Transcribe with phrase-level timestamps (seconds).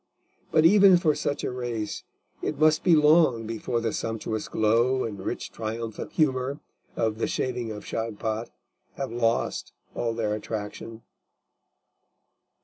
[0.51, 2.03] But even for such a race
[2.41, 6.59] it must be long before the sumptuous glow and rich triumphant humour
[6.95, 8.49] of The Shaving of Shagpat
[8.95, 11.03] have lost all their attraction.